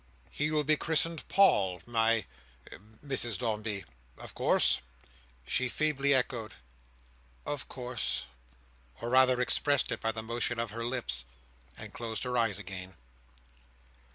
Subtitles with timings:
[0.31, 4.81] "He will be christened Paul, my—Mrs Dombey—of course."
[5.45, 6.55] She feebly echoed,
[7.45, 8.25] "Of course,"
[8.99, 11.23] or rather expressed it by the motion of her lips,
[11.77, 12.95] and closed her eyes again.